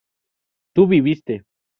tú 0.73 0.87
viviste 0.89 1.45